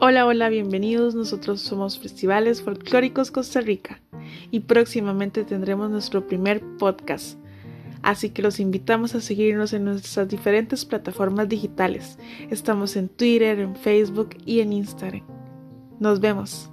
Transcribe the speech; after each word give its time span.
Hola, 0.00 0.26
hola, 0.26 0.48
bienvenidos. 0.48 1.16
Nosotros 1.16 1.60
somos 1.60 1.98
Festivales 1.98 2.62
Folclóricos 2.62 3.32
Costa 3.32 3.60
Rica 3.60 4.00
y 4.52 4.60
próximamente 4.60 5.42
tendremos 5.42 5.90
nuestro 5.90 6.24
primer 6.24 6.62
podcast. 6.78 7.36
Así 8.02 8.30
que 8.30 8.40
los 8.40 8.60
invitamos 8.60 9.16
a 9.16 9.20
seguirnos 9.20 9.72
en 9.72 9.86
nuestras 9.86 10.28
diferentes 10.28 10.84
plataformas 10.84 11.48
digitales. 11.48 12.16
Estamos 12.48 12.94
en 12.94 13.08
Twitter, 13.08 13.58
en 13.58 13.74
Facebook 13.74 14.36
y 14.46 14.60
en 14.60 14.72
Instagram. 14.72 15.24
Nos 15.98 16.20
vemos. 16.20 16.70